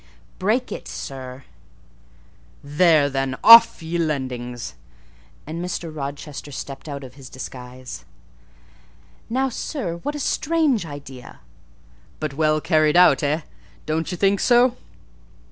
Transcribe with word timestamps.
"Break 0.39 0.71
it, 0.71 0.87
sir." 0.87 1.43
"There, 2.63 3.07
then—'Off, 3.07 3.83
ye 3.83 3.99
lendings!'" 3.99 4.73
And 5.45 5.63
Mr. 5.63 5.95
Rochester 5.95 6.51
stepped 6.51 6.89
out 6.89 7.03
of 7.03 7.13
his 7.13 7.29
disguise. 7.29 8.03
"Now, 9.29 9.49
sir, 9.49 9.97
what 9.97 10.15
a 10.15 10.19
strange 10.19 10.87
idea!" 10.87 11.41
"But 12.19 12.33
well 12.33 12.59
carried 12.59 12.97
out, 12.97 13.21
eh? 13.21 13.41
Don't 13.85 14.11
you 14.11 14.17
think 14.17 14.39
so?" 14.39 14.75